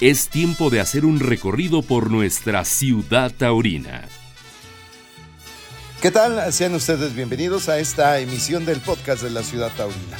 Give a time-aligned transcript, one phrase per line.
[0.00, 4.04] es tiempo de hacer un recorrido por nuestra ciudad taurina.
[6.00, 6.52] ¿Qué tal?
[6.52, 10.16] Sean ustedes bienvenidos a esta emisión del podcast de la ciudad taurina.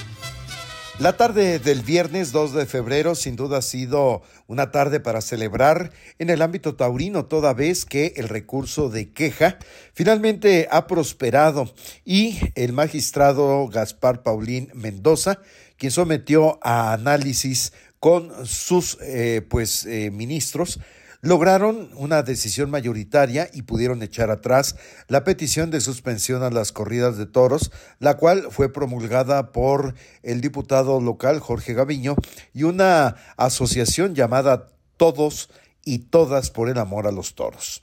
[0.99, 5.93] La tarde del viernes 2 de febrero sin duda ha sido una tarde para celebrar
[6.19, 9.59] en el ámbito taurino toda vez que el recurso de queja
[9.95, 11.73] finalmente ha prosperado
[12.05, 15.39] y el magistrado Gaspar Paulín Mendoza,
[15.77, 20.81] quien sometió a análisis con sus eh, pues, eh, ministros,
[21.21, 24.77] lograron una decisión mayoritaria y pudieron echar atrás
[25.09, 30.41] la petición de suspensión a las corridas de toros, la cual fue promulgada por el
[30.41, 32.15] diputado local Jorge Gaviño
[32.55, 35.51] y una asociación llamada Todos
[35.85, 37.83] y Todas por el Amor a los Toros.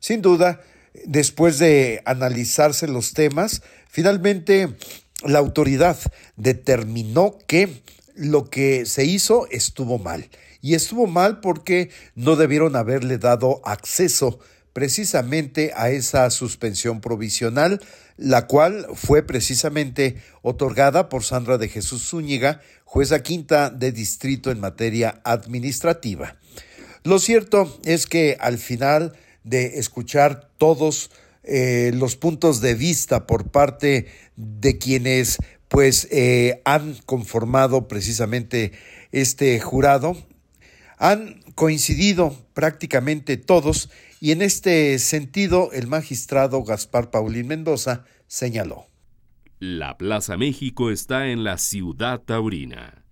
[0.00, 0.60] Sin duda,
[1.04, 4.76] después de analizarse los temas, finalmente
[5.24, 5.96] la autoridad
[6.36, 7.82] determinó que
[8.14, 10.28] lo que se hizo estuvo mal.
[10.60, 14.38] Y estuvo mal porque no debieron haberle dado acceso
[14.72, 17.80] precisamente a esa suspensión provisional,
[18.16, 24.60] la cual fue precisamente otorgada por Sandra de Jesús Zúñiga, jueza quinta de distrito en
[24.60, 26.36] materia administrativa.
[27.04, 29.12] Lo cierto es que al final
[29.44, 31.10] de escuchar todos
[31.42, 35.38] eh, los puntos de vista por parte de quienes
[35.72, 38.72] pues eh, han conformado precisamente
[39.10, 40.14] este jurado,
[40.98, 48.84] han coincidido prácticamente todos y en este sentido el magistrado Gaspar Paulín Mendoza señaló.
[49.60, 53.06] La Plaza México está en la ciudad taurina.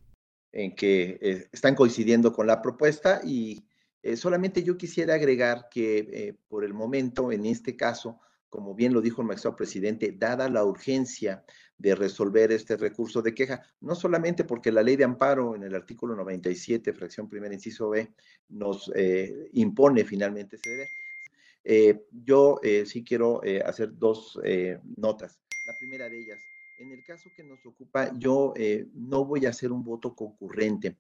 [0.53, 3.65] En que eh, están coincidiendo con la propuesta y
[4.03, 9.01] eh, solamente yo quisiera agregar que por el momento, en este caso, como bien lo
[9.01, 11.43] dijo el magistrado presidente, dada la urgencia
[11.81, 15.75] de resolver este recurso de queja, no solamente porque la ley de amparo en el
[15.75, 18.13] artículo 97, fracción primera, inciso B,
[18.51, 20.89] nos eh, impone finalmente ese deber.
[21.65, 24.39] Eh, yo eh, sí quiero hacer dos
[24.97, 25.41] notas.
[25.67, 26.39] La primera de ellas,
[26.79, 28.53] en el caso que nos ocupa, yo
[28.93, 30.99] no voy a hacer un voto concurrente,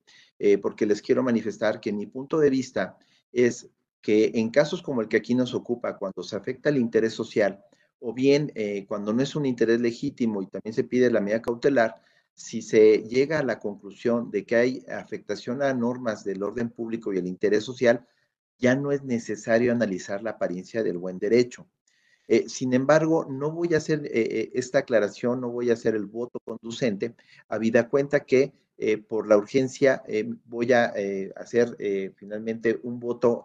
[0.63, 2.99] porque les quiero manifestar que mi punto de vista
[3.33, 3.69] es
[4.01, 7.63] que en casos como el que aquí nos ocupa, cuando se afecta el interés social,
[8.00, 11.43] o bien eh, cuando no es un interés legítimo y también se pide la medida
[11.43, 12.00] cautelar,
[12.34, 17.12] si se llega a la conclusión de que hay afectación a normas del orden público
[17.12, 18.06] y el interés social,
[18.59, 21.69] ya no es necesario analizar la apariencia del buen derecho.
[22.28, 26.06] Eh, sin embargo, no voy a hacer eh, esta aclaración, no voy a hacer el
[26.06, 27.15] voto conducente,
[27.49, 28.53] habida cuenta que
[29.09, 30.03] por la urgencia
[30.47, 30.94] voy a
[31.37, 31.77] hacer
[32.16, 33.44] finalmente un voto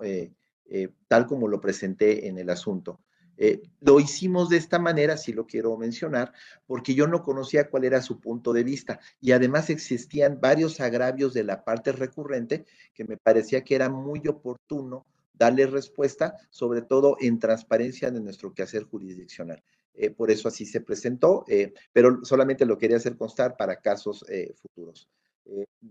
[1.10, 3.02] tal como lo presenté en el asunto.
[3.38, 6.34] Eh, lo hicimos de esta manera, si lo quiero mencionar,
[6.66, 11.34] porque yo no conocía cuál era su punto de vista y además existían varios agravios
[11.34, 17.18] de la parte recurrente que me parecía que era muy oportuno darle respuesta, sobre todo
[17.20, 19.62] en transparencia de nuestro quehacer jurisdiccional.
[19.94, 24.26] Eh, por eso así se presentó, eh, pero solamente lo quería hacer constar para casos
[24.62, 25.10] futuros.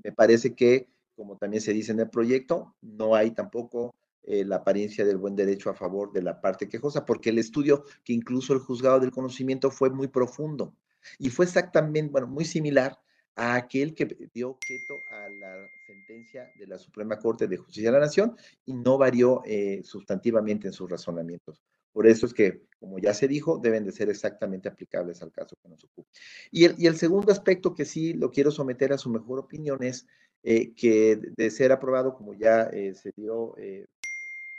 [0.02, 3.94] me parece que, como también se dice en el proyecto, no hay tampoco
[4.26, 7.84] eh, la apariencia del buen derecho a favor de la parte quejosa, porque el estudio
[8.04, 10.74] que incluso el juzgado del conocimiento fue muy profundo
[11.18, 12.98] y fue exactamente, bueno, muy similar
[13.36, 17.98] a aquel que dio objeto a la sentencia de la Suprema Corte de Justicia de
[17.98, 21.62] la Nación y no varió eh, sustantivamente en sus razonamientos.
[21.92, 25.54] Por eso es que, como ya se dijo, deben de ser exactamente aplicables al caso
[25.62, 26.08] que nos ocupa.
[26.50, 30.06] Y el, segundo aspecto que sí lo quiero someter a su mejor opinión es
[30.42, 33.54] eh, que de ser aprobado, como ya se dio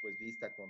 [0.06, 0.70] pues vista con,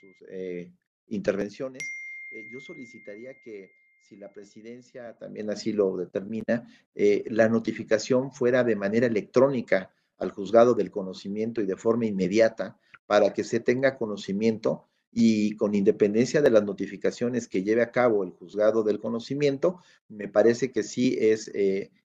[0.00, 0.72] sus eh,
[1.06, 1.84] intervenciones,
[2.32, 3.70] eh, yo solicitaría que
[4.00, 6.66] si la presidencia también así lo determina,
[6.96, 12.76] eh, la notificación fuera de manera electrónica al juzgado del conocimiento y de forma inmediata
[13.06, 18.24] para que se tenga conocimiento y con independencia de las notificaciones que lleve a cabo
[18.24, 19.78] el juzgado del conocimiento,
[20.08, 21.52] me parece que sí es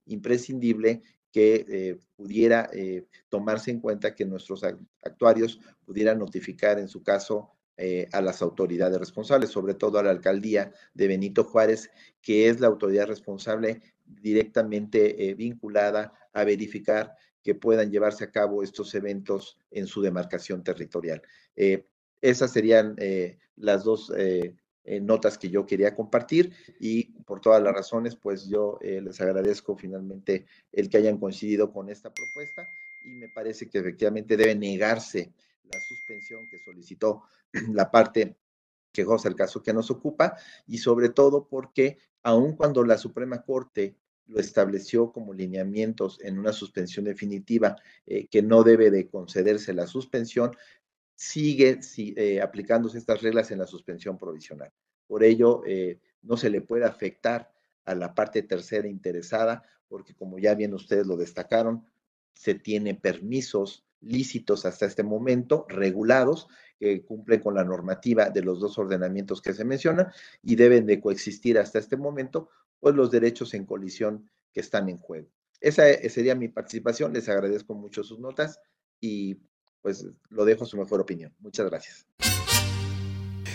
[0.06, 1.02] imprescindible
[1.32, 4.64] que eh, pudiera eh, tomarse en cuenta que nuestros
[5.04, 10.10] actuarios pudieran notificar en su caso eh, a las autoridades responsables, sobre todo a la
[10.10, 11.92] alcaldía de Benito Juárez,
[12.22, 17.14] que es la autoridad responsable directamente vinculada a verificar
[17.44, 21.22] que puedan llevarse a cabo estos eventos en su demarcación territorial.
[22.22, 22.96] esas serían
[23.58, 24.12] las dos
[25.02, 29.76] notas que yo quería compartir y por todas las razones, pues yo eh, les agradezco
[29.76, 32.70] finalmente el que hayan coincidido con esta propuesta
[33.04, 35.34] y me parece que efectivamente debe negarse
[35.64, 37.24] la suspensión que solicitó
[37.74, 38.38] la parte
[38.94, 40.38] que goza el caso que nos ocupa
[40.68, 43.98] y sobre todo porque aun cuando la Suprema Corte
[44.28, 47.76] lo estableció como lineamientos en una suspensión definitiva
[48.06, 50.56] eh, que no debe de concederse la suspensión,
[51.14, 54.72] sigue eh, aplicándose estas reglas en la suspensión provisional.
[55.08, 55.64] Por ello,
[56.28, 57.52] no se le puede afectar
[57.86, 61.86] a la parte tercera interesada, porque como ya bien ustedes lo destacaron,
[62.34, 66.48] se tiene permisos lícitos hasta este momento, regulados,
[66.80, 70.12] que cumplen con la normativa de los dos ordenamientos que se mencionan
[70.44, 74.98] y deben de coexistir hasta este momento, pues los derechos en colisión que están en
[74.98, 75.30] juego.
[75.60, 78.60] Esa sería mi participación, les agradezco mucho sus notas
[79.00, 79.40] y
[79.82, 81.34] pues lo dejo a su mejor opinión.
[81.40, 82.06] Muchas gracias.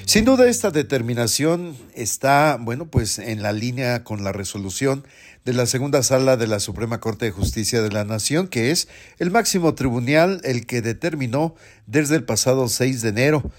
[0.05, 5.05] Sin duda esta determinación está, bueno, pues en la línea con la resolución
[5.45, 8.89] de la segunda sala de la Suprema Corte de Justicia de la Nación, que es
[9.19, 11.55] el máximo tribunal el que determinó
[11.87, 13.51] desde el pasado 6 de enero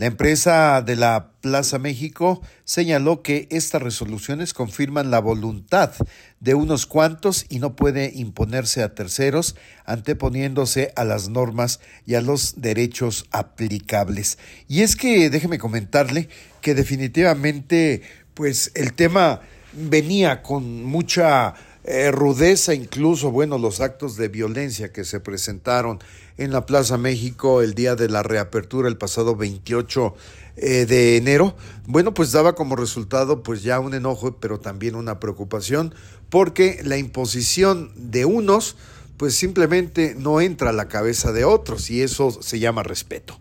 [0.00, 5.92] la empresa de la Plaza México señaló que estas resoluciones confirman la voluntad
[6.40, 12.22] de unos cuantos y no puede imponerse a terceros, anteponiéndose a las normas y a
[12.22, 14.38] los derechos aplicables.
[14.68, 16.30] Y es que déjeme comentarle
[16.62, 18.00] que definitivamente
[18.32, 19.42] pues el tema
[19.74, 21.52] venía con mucha
[21.84, 25.98] eh, rudeza, incluso, bueno, los actos de violencia que se presentaron
[26.40, 30.14] en la Plaza México el día de la reapertura el pasado 28
[30.56, 31.54] eh, de enero,
[31.86, 35.94] bueno, pues daba como resultado pues ya un enojo, pero también una preocupación,
[36.30, 38.76] porque la imposición de unos
[39.18, 43.38] pues simplemente no entra a la cabeza de otros y eso se llama respeto.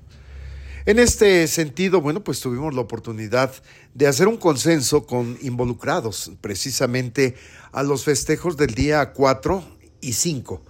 [0.85, 3.53] En este sentido, bueno, pues tuvimos la oportunidad
[3.93, 7.35] de hacer un consenso con involucrados precisamente
[7.71, 9.63] a los festejos del día 4
[10.01, 10.61] y 5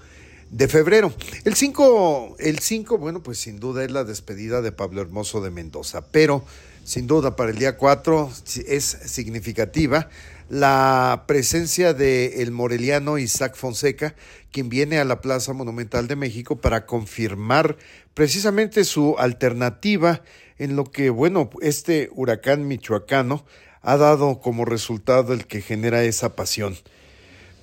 [0.51, 1.13] de febrero.
[1.45, 5.51] El 5, el 5, bueno, pues sin duda es la despedida de Pablo Hermoso de
[5.51, 6.43] Mendoza, pero
[6.83, 8.31] sin duda para el día 4
[8.67, 10.09] es significativa
[10.49, 14.15] la presencia de el moreliano Isaac Fonseca,
[14.51, 17.77] quien viene a la Plaza Monumental de México para confirmar
[18.15, 20.23] precisamente su alternativa
[20.57, 23.45] en lo que, bueno, este huracán michoacano
[23.81, 26.75] ha dado como resultado el que genera esa pasión.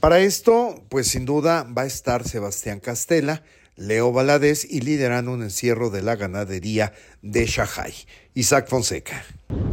[0.07, 3.43] Para esto, pues sin duda va a estar Sebastián Castela,
[3.75, 6.93] Leo Valadez y liderando un encierro de la ganadería
[7.23, 7.93] de Shahai.
[8.33, 9.25] Isaac Fonseca.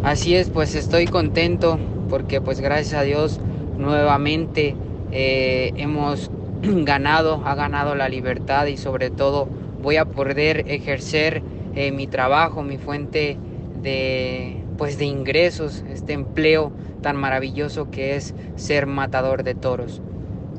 [0.01, 1.77] Así es, pues estoy contento
[2.09, 3.39] porque pues gracias a Dios
[3.77, 4.75] nuevamente
[5.11, 6.31] eh, hemos
[6.63, 9.45] ganado, ha ganado la libertad y sobre todo
[9.83, 11.43] voy a poder ejercer
[11.75, 13.37] eh, mi trabajo, mi fuente
[13.83, 20.01] de, pues de ingresos, este empleo tan maravilloso que es ser matador de toros.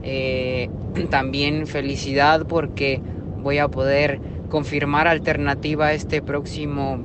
[0.04, 0.68] Eh,
[1.10, 3.00] también felicidad porque
[3.42, 4.20] voy a poder
[4.50, 6.98] confirmar alternativa este próximo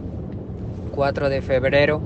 [0.92, 2.02] 4 de febrero.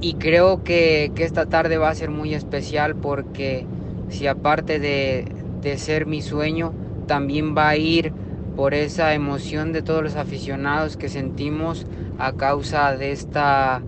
[0.00, 3.64] Y creo que, esta tarde va a ser muy especial porque
[4.08, 5.24] si aparte de,
[5.62, 6.74] de ser mi sueño,
[7.06, 8.12] también va a ir
[8.56, 11.86] por esa emoción de todos los aficionados que sentimos
[12.18, 13.82] a causa de esta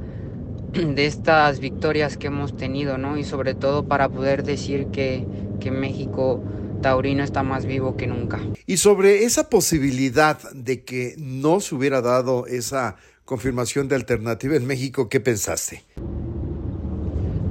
[0.72, 3.16] de estas victorias que hemos tenido, ¿no?
[3.16, 5.26] Y sobre todo para poder decir que,
[5.58, 6.42] que México
[6.82, 8.40] taurino está más vivo que nunca.
[8.66, 14.66] Y sobre esa posibilidad de que no se hubiera dado esa confirmación de alternativa en
[14.66, 15.82] México, ¿qué pensaste?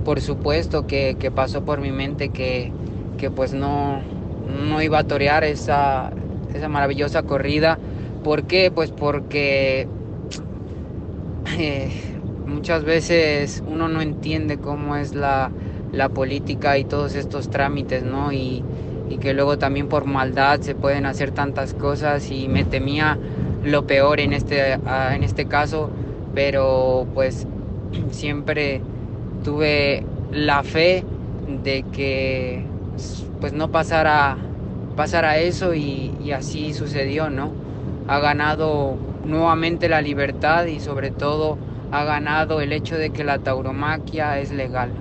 [0.03, 2.71] Por supuesto que, que pasó por mi mente que,
[3.17, 4.01] que pues no,
[4.67, 6.11] no iba a torear esa,
[6.53, 7.79] esa maravillosa corrida.
[8.23, 8.71] ¿Por qué?
[8.71, 9.87] Pues porque
[11.57, 11.89] eh,
[12.45, 15.51] muchas veces uno no entiende cómo es la,
[16.09, 18.31] política y todos estos trámites, ¿no?
[18.31, 18.63] Y,
[19.21, 23.17] que luego también por maldad se pueden hacer tantas cosas y me temía
[23.63, 25.89] lo peor en este, en este caso,
[26.35, 27.47] pero pues
[28.11, 28.81] siempre
[29.43, 31.05] tuve la fe
[31.63, 32.65] de que
[33.39, 34.37] pues no pasara
[34.95, 37.51] pasara eso y, así sucedió, ¿no?
[38.07, 41.57] Ha ganado nuevamente la libertad y sobre todo
[41.91, 44.91] ha ganado el hecho de que la tauromaquia es legal.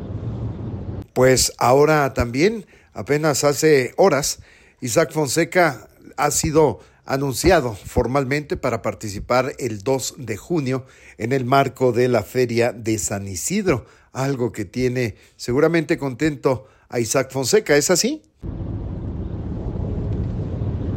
[1.15, 4.41] Pues ahora también, apenas hace horas,
[4.81, 11.93] Isaac Fonseca ha sido anunciado formalmente para participar el 2 de junio en el marco
[11.93, 17.91] de la Feria de San Isidro, algo que tiene seguramente contento a Isaac Fonseca, ¿es
[17.91, 18.23] así?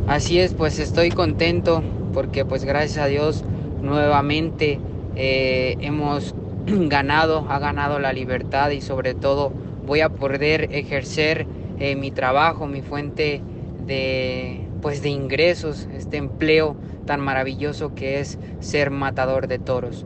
[0.08, 1.84] Así es, pues estoy contento
[2.14, 3.44] porque pues gracias a Dios
[3.84, 4.80] nuevamente
[5.16, 6.34] eh, hemos
[6.66, 9.52] ganado, ha ganado la libertad y sobre todo
[9.88, 11.48] voy a poder ejercer
[11.80, 13.42] eh, mi trabajo, mi fuente
[13.88, 16.76] de pues de ingresos, este empleo
[17.06, 20.06] tan maravilloso que es ser matador de toros.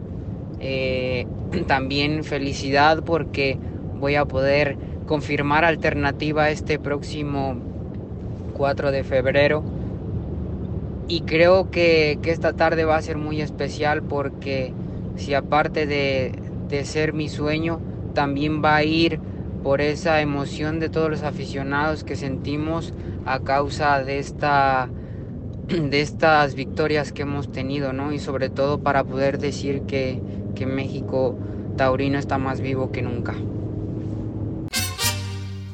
[0.59, 1.25] Eh,
[1.67, 3.57] también felicidad porque
[3.99, 7.55] voy a poder confirmar alternativa este próximo
[8.53, 9.63] 4 de febrero.
[11.07, 14.71] Y creo que, que esta tarde va a ser muy especial porque
[15.15, 16.31] si aparte de,
[16.69, 17.81] de ser mi sueño,
[18.13, 19.19] también va a ir
[19.63, 22.93] por esa emoción de todos los aficionados que sentimos
[23.25, 24.89] a causa de esta
[25.67, 28.11] de estas victorias que hemos tenido, ¿no?
[28.11, 30.21] Y sobre todo para poder decir que,
[30.55, 31.37] que México
[31.77, 33.35] taurino está más vivo que nunca.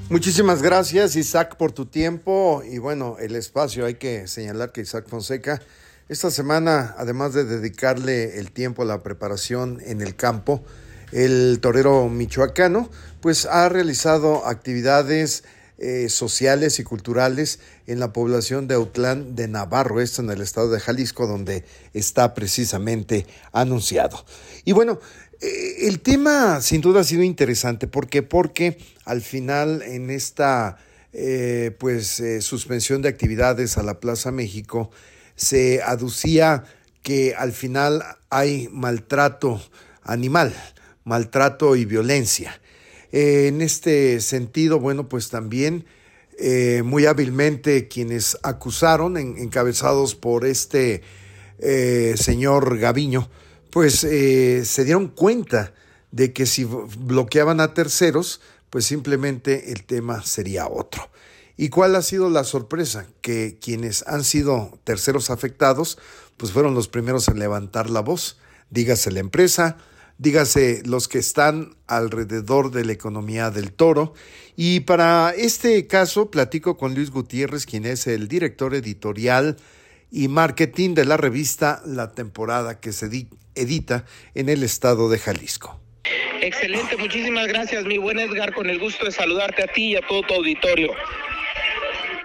[0.09, 3.85] Muchísimas gracias Isaac por tu tiempo y bueno, el espacio.
[3.85, 5.61] Hay que señalar que Isaac Fonseca
[6.09, 10.63] esta semana, además de dedicarle el tiempo a la preparación en el campo,
[11.11, 12.89] el torero michoacano,
[13.21, 15.43] pues ha realizado actividades
[15.79, 20.71] eh, sociales y culturales en la población de Autlán de Navarro, esto en el estado
[20.71, 24.25] de Jalisco, donde está precisamente anunciado.
[24.65, 24.99] Y bueno,
[25.39, 27.87] eh, el tema sin duda ha sido interesante.
[27.87, 28.23] ¿Por qué?
[28.23, 30.77] Porque al final en esta
[31.13, 34.89] eh, pues suspensión de actividades a la Plaza México
[35.35, 36.65] se aducía
[37.03, 39.61] que al final hay maltrato
[40.01, 40.55] animal
[41.07, 42.61] maltrato y violencia.
[43.13, 45.85] Eh, en este sentido, bueno, pues también
[46.37, 51.01] eh, muy hábilmente quienes acusaron, encabezados por este
[51.59, 53.29] eh, señor Gaviño,
[53.71, 55.73] pues se dieron cuenta
[56.11, 61.09] de que si bloqueaban a terceros, pues simplemente el tema sería otro.
[61.57, 63.07] ¿Y cuál ha sido la sorpresa?
[63.21, 65.97] Que quienes han sido terceros afectados,
[66.37, 68.37] pues fueron los primeros en levantar la voz.
[68.69, 69.77] Dígase la empresa,
[70.17, 74.13] dígase los que están alrededor de la economía del toro.
[74.55, 79.57] Y para este caso platico con Luis Gutiérrez, quien es el director editorial
[80.11, 85.79] y marketing de la revista La temporada que se edita en el estado de Jalisco.
[86.41, 90.01] Excelente, muchísimas gracias, mi buen Edgar, con el gusto de saludarte a ti y a
[90.07, 90.91] todo tu auditorio.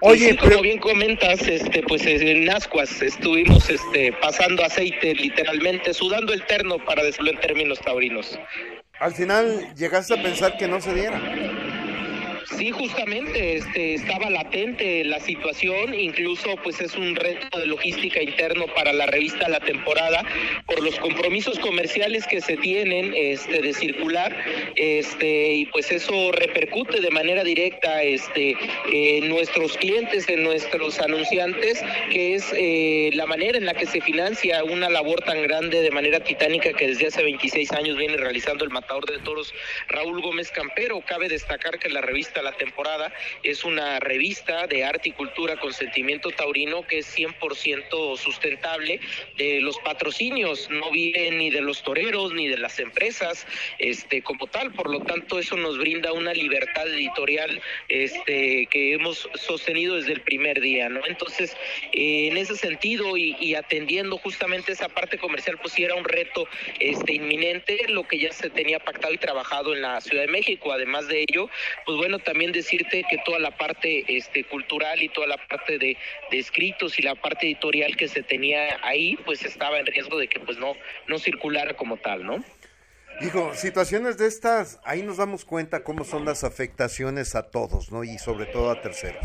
[0.04, 6.44] Oye, como bien comentas, este, pues en Ascuas estuvimos este, pasando aceite, literalmente, sudando el
[6.44, 8.36] terno, para decirlo en términos taurinos.
[8.98, 11.20] Al final llegaste a pensar que no se diera.
[12.46, 18.66] Sí, justamente este, estaba latente la situación, incluso pues es un reto de logística interno
[18.74, 20.24] para la revista La Temporada
[20.66, 24.36] por los compromisos comerciales que se tienen este, de circular
[24.76, 28.56] este, y pues eso repercute de manera directa este,
[28.92, 34.00] en nuestros clientes, en nuestros anunciantes, que es eh, la manera en la que se
[34.00, 38.64] financia una labor tan grande de manera titánica que desde hace 26 años viene realizando
[38.64, 39.52] el matador de toros
[39.88, 41.00] Raúl Gómez Campero.
[41.06, 43.12] Cabe destacar que la revista la temporada.
[43.42, 49.00] Es una revista de arte y cultura con sentimiento taurino que es 100% sustentable.
[49.36, 53.46] De los patrocinios no viven ni de los toreros ni de las empresas
[53.78, 54.72] este, como tal.
[54.72, 60.20] Por lo tanto, eso nos brinda una libertad editorial este, que hemos sostenido desde el
[60.20, 60.88] primer día.
[60.88, 61.00] ¿no?
[61.06, 61.56] Entonces,
[61.92, 66.46] eh, en ese sentido y, atendiendo justamente esa parte comercial, pues sí era un reto
[66.78, 70.72] este, inminente, lo que ya se tenía pactado y trabajado en la Ciudad de México.
[70.72, 71.48] Además de ello,
[71.84, 75.96] pues bueno, también decirte que toda la parte este, cultural y toda la parte de,
[76.30, 80.40] escritos y la parte editorial que se tenía ahí, pues estaba en riesgo de que
[80.40, 80.74] pues no,
[81.08, 82.44] no circulara como tal, ¿no?
[83.20, 88.04] Dijo, situaciones de estas, ahí nos damos cuenta cómo son las afectaciones a todos, ¿no?
[88.04, 89.24] Y sobre todo a terceros.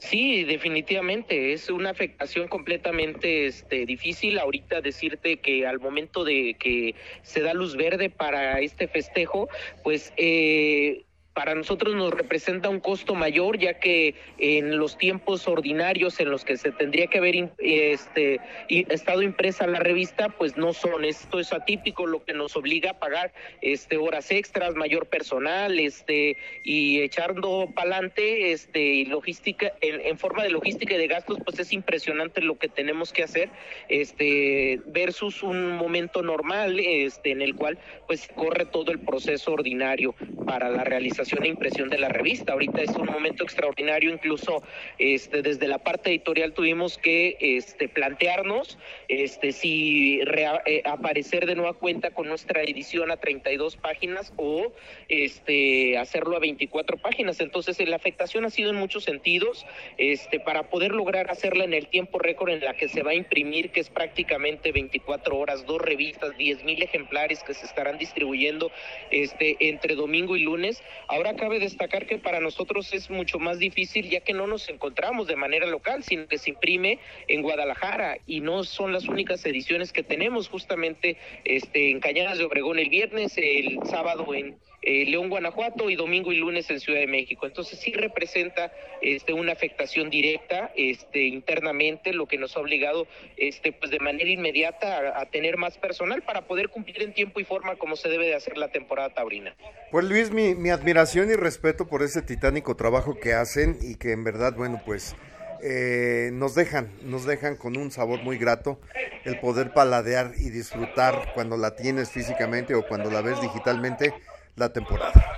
[0.00, 4.38] Sí, definitivamente es una afectación completamente este, difícil.
[4.38, 9.48] Ahorita decirte que al momento de que se da luz verde para este festejo,
[9.84, 16.18] pues eh, para nosotros nos representa un costo mayor, ya que en los tiempos ordinarios
[16.18, 21.04] en los que se tendría que haber este, estado impresa la revista, pues no son.
[21.04, 23.32] Esto es atípico, lo que nos obliga a pagar
[23.62, 30.50] este, horas extras, mayor personal, este, y echando para adelante, este, logística, en, forma de
[30.50, 33.50] logística y de gastos, pues es impresionante lo que tenemos que hacer,
[33.88, 40.14] este, versus un momento normal, este, en el cual pues corre todo el proceso ordinario
[40.44, 42.52] para la realización e impresión de la revista.
[42.52, 44.62] Ahorita es un momento extraordinario, incluso
[44.98, 51.74] este, desde la parte editorial tuvimos que este, plantearnos este, si eh, aparecer de nueva
[51.74, 54.72] cuenta con nuestra edición a 32 páginas o
[55.08, 57.40] este, hacerlo a 24 páginas.
[57.40, 59.66] Entonces, la afectación ha sido en muchos sentidos
[59.98, 63.14] este, para poder lograr hacerla en el tiempo récord en la que se va a
[63.14, 68.70] imprimir, que es prácticamente 24 horas, dos revistas, 10 mil ejemplares que se estarán distribuyendo
[69.10, 70.82] este, entre domingo y lunes.
[71.10, 75.26] Ahora cabe destacar que para nosotros es mucho más difícil ya que no nos encontramos
[75.26, 79.92] de manera local, sino que se imprime en Guadalajara y no son las únicas ediciones
[79.92, 80.48] que tenemos.
[80.48, 85.96] Justamente este, en Cañadas de Obregón el viernes, el sábado en eh, León, Guanajuato y
[85.96, 87.46] domingo y lunes en Ciudad de México.
[87.46, 88.72] Entonces sí representa
[89.02, 93.06] este, una afectación directa este, internamente, lo que nos ha obligado
[93.36, 97.44] este, pues de manera inmediata a, tener más personal para poder cumplir en tiempo y
[97.44, 99.54] forma como se debe de hacer la temporada taurina.
[99.90, 104.12] Pues Luis, mi, mi admiración y respeto por ese titánico trabajo que hacen y que
[104.12, 105.14] en verdad, bueno, pues
[105.62, 108.80] eh, nos dejan, nos dejan con un sabor muy grato
[109.24, 114.14] el poder paladear y disfrutar cuando la tienes físicamente o cuando la ves digitalmente
[114.56, 115.30] la temporada.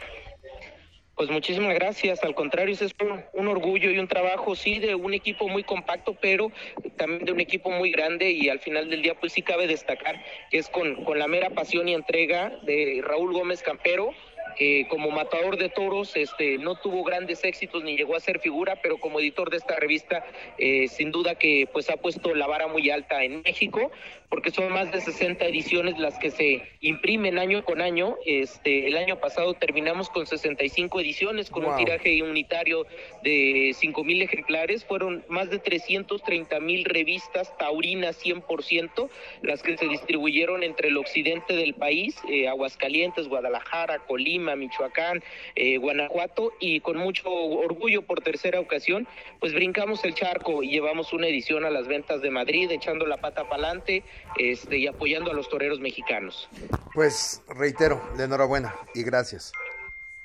[1.15, 2.95] Pues muchísimas gracias, al contrario, es
[3.35, 6.51] un, orgullo y un trabajo, sí, de un equipo muy compacto, pero
[6.97, 10.25] también de un equipo muy grande y al final del día, pues sí cabe destacar
[10.51, 14.15] que es con, con la mera pasión y entrega de Raúl Gómez Campero,
[14.57, 18.77] que como matador de toros este, no tuvo grandes éxitos ni llegó a ser figura,
[18.83, 20.25] pero como editor de esta revista,
[20.59, 23.91] eh, sin duda que pues ha puesto la vara muy alta en México,
[24.33, 28.17] porque son más de 60 ediciones las que se imprimen año con año.
[28.25, 32.87] Este, el año pasado terminamos con 65 ediciones, con un tiraje unitario
[33.23, 34.87] de 5 mil ejemplares.
[34.87, 39.11] Fueron más de 330 mil revistas taurinas 100%,
[39.43, 45.23] las que se distribuyeron entre el occidente del país, eh, Aguascalientes, Guadalajara, Colima, Michoacán,
[45.55, 49.07] eh, Guanajuato y con mucho orgullo por tercera ocasión,
[49.41, 53.19] pues brincamos el charco y llevamos una edición a las ventas de Madrid, echando la
[53.19, 54.03] pata para adelante
[54.37, 56.49] este, y apoyando a los toreros mexicanos.
[56.95, 59.53] Pues reitero, de enhorabuena y gracias.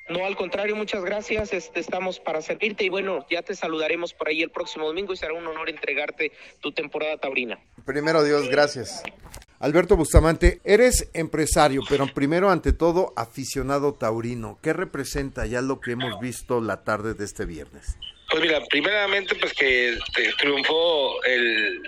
[0.09, 1.51] No, al contrario, muchas gracias.
[1.51, 5.17] Este, estamos para servirte y bueno, ya te saludaremos por ahí el próximo domingo y
[5.17, 6.31] será un honor entregarte
[6.61, 7.59] tu temporada taurina.
[7.85, 9.03] Primero Dios, gracias.
[9.59, 14.59] Alberto Bustamante, eres empresario, pero primero ante todo aficionado taurino.
[14.61, 17.97] ¿Qué representa ya lo que hemos visto la tarde de este viernes?
[18.29, 21.81] Pues mira, primeramente pues que este, triunfó el,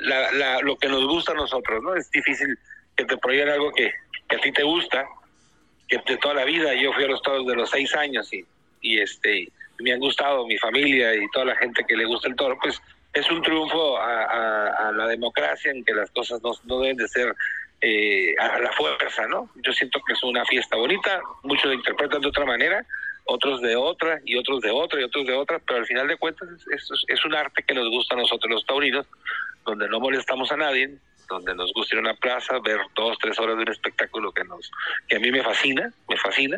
[0.64, 1.94] lo que nos gusta a nosotros, ¿no?
[1.96, 2.58] Es difícil
[2.96, 5.08] que te prohíban algo que, a ti te gusta,
[5.88, 8.44] que de toda la vida, yo fui a los toros de los seis años y,
[8.82, 9.48] y este
[9.80, 12.82] me han gustado mi familia y toda la gente que le gusta el toro, pues
[13.14, 17.34] es un triunfo a, la democracia en que las cosas no deben de ser
[17.82, 19.50] eh, a la fuerza, ¿no?
[19.64, 22.86] Yo siento que es una fiesta bonita, muchos la interpretan de otra manera,
[23.26, 26.18] otros de otra y otros de otra y otros de otra, pero al final de
[26.18, 29.06] cuentas es, es, un arte que nos gusta a nosotros los taurinos,
[29.66, 30.98] donde no molestamos a nadie,
[31.30, 34.44] donde nos gusta ir a una plaza, ver dos, tres horas de un espectáculo que
[34.44, 34.72] nos
[35.08, 36.58] que a mí me fascina, me fascina,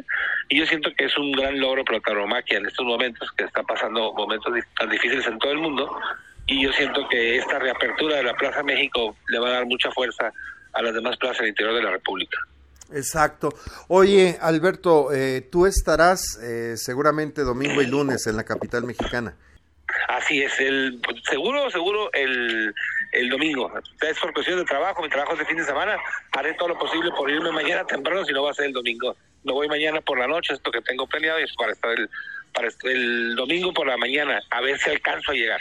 [0.49, 3.43] y yo siento que es un gran logro para la tauromaquia en estos momentos, que
[3.43, 5.99] está pasando momentos tan difíciles en todo el mundo,
[6.47, 9.91] y yo siento que esta reapertura de la Plaza México le va a dar mucha
[9.91, 10.31] fuerza
[10.73, 12.37] a las demás plazas del interior de la República.
[12.93, 13.53] Exacto.
[13.87, 19.35] Oye, Alberto, eh, tú estarás eh, seguramente domingo y lunes en la capital mexicana.
[20.07, 22.73] Así es, el seguro, seguro el,
[23.11, 23.71] el domingo.
[24.01, 25.97] Es por cuestión de trabajo, mi trabajo es de fin de semana.
[26.31, 29.15] Haré todo lo posible por irme mañana temprano, si no va a ser el domingo.
[29.43, 32.09] Me voy mañana por la noche, esto que tengo planeado es para estar el,
[32.53, 35.59] para el domingo por la mañana, a ver si alcanzo a llegar.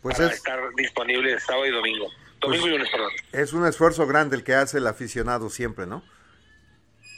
[0.00, 2.10] Pues para estar disponible sábado y domingo.
[2.46, 3.10] Domingo pues y lunes, perdón.
[3.32, 6.02] Es un esfuerzo grande el que hace el aficionado siempre, ¿no?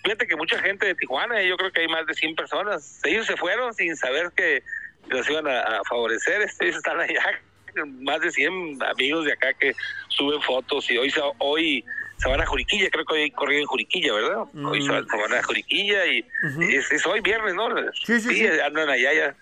[0.05, 3.27] Fíjate que mucha gente de Tijuana, yo creo que hay más de 100 personas, ellos
[3.27, 4.62] se fueron sin saber que
[5.09, 7.41] los iban a, favorecer, este, ellos están allá,
[7.87, 9.75] más de 100 amigos de acá que
[10.09, 11.85] suben fotos y hoy se, hoy
[12.17, 14.45] se van a Juriquilla, creo que hoy corrió en Juriquilla, ¿verdad?
[14.64, 16.25] Hoy se, van a Juriquilla y
[16.71, 17.69] es, hoy viernes, ¿no?
[18.05, 19.37] Sí, sí, sí, andan allá ya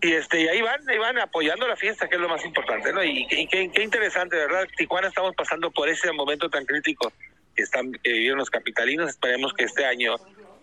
[0.00, 2.92] y este y ahí van ahí van apoyando la fiesta que es lo más importante
[2.92, 7.12] no y, qué, interesante verdad Tijuana estamos pasando por ese momento tan crítico
[7.54, 10.16] que están que vivieron los capitalinos esperemos que este año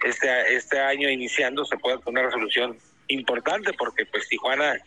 [0.03, 4.77] este este año iniciando se pueda tener una resolución importante porque pues Tijuana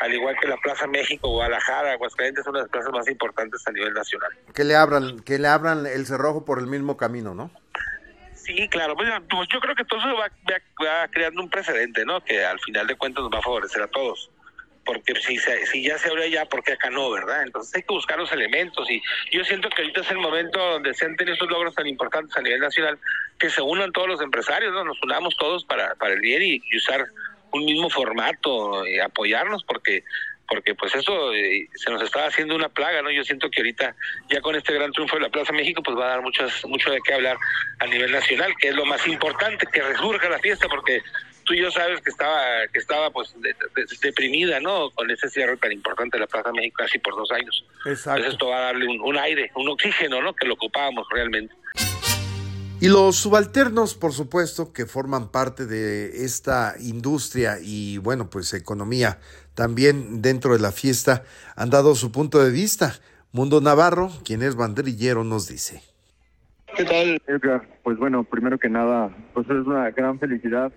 [0.00, 3.94] al igual que la Plaza México, Guadalajara, Aguascalientes son las plazas más importantes a nivel
[3.94, 4.30] nacional.
[4.52, 7.50] Que le abran, que le abran el cerrojo por el mismo camino, ¿no?
[8.44, 12.22] Sí, claro, pues, pues, yo creo que todo eso va, creando un precedente, ¿no?
[12.22, 14.30] Que al final de cuentas nos va a favorecer a todos.
[14.84, 17.42] Porque si, si ya se abre ya, ¿por qué acá no, verdad?
[17.42, 19.00] Entonces hay que buscar los elementos y
[19.32, 22.36] yo siento que ahorita es el momento donde se han tenido estos logros tan importantes
[22.36, 22.98] a nivel nacional,
[23.38, 24.84] que se unan todos los empresarios, ¿no?
[24.84, 27.06] Nos unamos todos para, para el bien y usar
[27.52, 30.04] un mismo formato, y apoyarnos, porque
[30.48, 33.10] porque pues eso eh, se nos está haciendo una plaga, ¿no?
[33.10, 33.94] Yo siento que ahorita
[34.30, 36.90] ya con este gran triunfo de la Plaza México pues va a dar muchas, mucho
[36.90, 37.36] de qué hablar
[37.80, 41.02] a nivel nacional, que es lo más importante, que resurja la fiesta, porque
[41.44, 43.34] tú y yo sabes que estaba, que estaba pues
[44.02, 44.90] deprimida, ¿no?
[44.90, 47.64] Con ese cierre tan importante de la Plaza México casi por dos años.
[47.86, 48.10] Exacto.
[48.18, 50.34] Entonces esto va a darle un, un aire, un oxígeno, ¿no?
[50.34, 51.54] Que lo ocupábamos realmente.
[52.84, 59.20] Y los subalternos, por supuesto, que forman parte de esta industria y, bueno, pues economía
[59.54, 61.24] también dentro de la fiesta,
[61.56, 62.94] han dado su punto de vista.
[63.32, 65.82] Mundo Navarro, quien es banderillero, nos dice.
[66.76, 67.20] ¿Qué tal?
[67.82, 70.72] Pues bueno, primero que nada, pues es una gran felicidad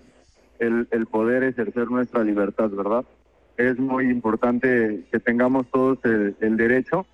[0.59, 3.05] el, poder ejercer nuestra libertad, ¿verdad?
[3.57, 7.05] Es muy importante que tengamos todos el, el derecho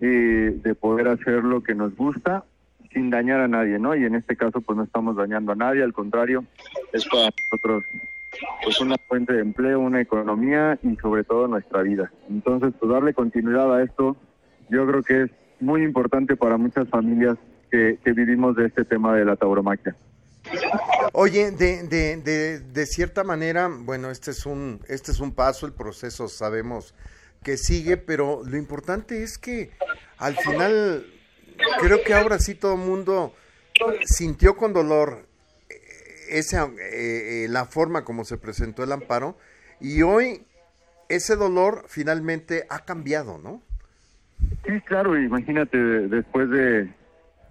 [0.00, 2.44] eh, de poder hacer lo que nos gusta
[2.92, 3.94] sin dañar a nadie, ¿no?
[3.94, 6.44] Y en este caso, pues no estamos dañando a nadie, al contrario,
[6.92, 7.84] es para nosotros
[8.62, 12.10] pues una fuente de empleo, una economía y sobre todo nuestra vida.
[12.28, 14.16] Entonces, pues darle continuidad a esto,
[14.68, 17.36] yo creo que es muy importante para muchas familias
[17.70, 19.94] que, vivimos de este tema de la tauromaquia.
[21.12, 25.66] Oye, de, de, de, de, cierta manera, bueno, este es un este es un paso,
[25.66, 26.94] el proceso sabemos
[27.42, 29.70] que sigue, pero lo importante es que
[30.18, 31.04] al final
[31.80, 33.34] creo que ahora sí todo el mundo
[34.04, 35.26] sintió con dolor
[36.28, 39.36] esa eh, eh, la forma como se presentó el amparo
[39.80, 40.42] y hoy
[41.08, 43.62] ese dolor finalmente ha cambiado, ¿no?
[44.66, 46.88] Sí, claro, imagínate después de,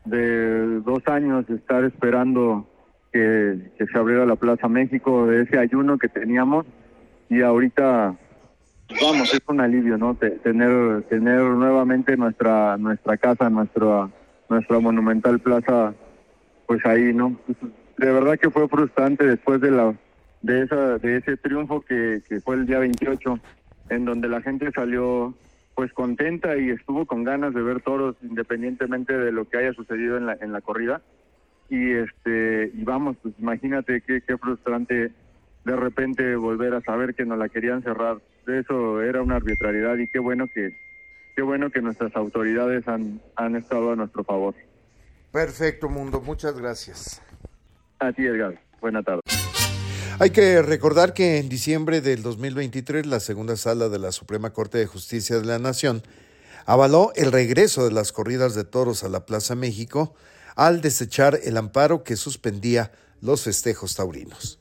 [0.06, 2.68] de dos años de estar esperando
[3.12, 6.66] que, se abriera la Plaza México, de ese ayuno que teníamos
[7.30, 8.14] y ahorita
[9.02, 14.12] vamos es un alivio no tener tener nuevamente nuestra nuestra casa nuestra
[14.48, 15.96] nuestra monumental plaza
[16.68, 17.36] pues ahí no
[17.98, 19.96] de verdad que fue frustrante después de la
[20.42, 23.40] de esa de ese triunfo que, que fue el día 28
[23.90, 25.34] en donde la gente salió
[25.76, 30.18] pues contenta y estuvo con ganas de ver toros independientemente de lo que haya sucedido
[30.18, 31.02] en la en la corrida.
[31.70, 35.12] Y este y vamos pues imagínate qué, qué frustrante
[35.64, 38.18] de repente volver a saber que nos la querían cerrar.
[38.48, 40.76] Eso era una arbitrariedad y qué bueno que
[41.36, 44.54] qué bueno que nuestras autoridades han han estado a nuestro favor.
[45.32, 46.22] Perfecto mundo.
[46.22, 47.22] Muchas gracias
[48.00, 49.22] a ti Edgar buena tarde
[50.18, 54.78] hay que recordar que en diciembre del 2023 la segunda sala de la Suprema Corte
[54.78, 56.04] de Justicia de la Nación
[56.66, 60.16] avaló el regreso de las corridas de toros a la Plaza México
[60.56, 64.60] al desechar el amparo que suspendía los festejos taurinos.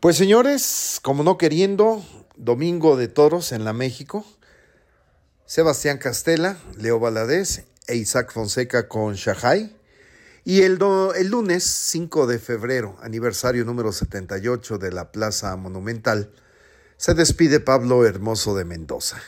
[0.00, 2.04] Pues señores, como no queriendo,
[2.36, 4.24] domingo de toros en la México,
[5.44, 9.74] Sebastián Castela, Leo Valadez e Isaac Fonseca con Shahai.
[10.48, 16.32] Y el, do, el lunes 5 de febrero, aniversario número 78 de la Plaza Monumental,
[16.96, 19.20] se despide Pablo Hermoso de Mendoza.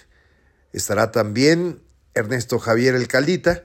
[0.72, 1.82] Estará también
[2.14, 3.64] Ernesto Javier El Caldita,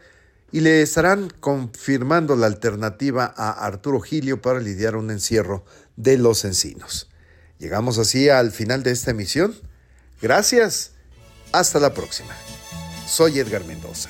[0.51, 5.63] y le estarán confirmando la alternativa a Arturo Gilio para lidiar un encierro
[5.95, 7.09] de los encinos.
[7.57, 9.55] Llegamos así al final de esta emisión.
[10.21, 10.91] Gracias.
[11.53, 12.35] Hasta la próxima.
[13.07, 14.09] Soy Edgar Mendoza.